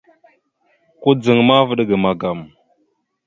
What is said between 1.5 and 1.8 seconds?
vaɗ